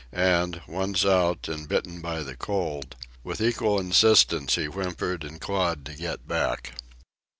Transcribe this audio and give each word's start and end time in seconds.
And, 0.11 0.63
once 0.67 1.05
out 1.05 1.47
and 1.47 1.69
bitten 1.69 2.01
by 2.01 2.23
the 2.23 2.35
cold, 2.35 2.95
with 3.23 3.39
equal 3.39 3.79
insistence 3.79 4.55
he 4.55 4.65
whimpered 4.65 5.23
and 5.23 5.39
clawed 5.39 5.85
to 5.85 5.93
get 5.93 6.27
back. 6.27 6.71